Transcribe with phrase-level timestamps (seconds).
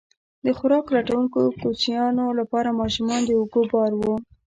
[0.45, 4.15] د خوراک لټونکو کوچیانو لپاره ماشومان د اوږو بار وو.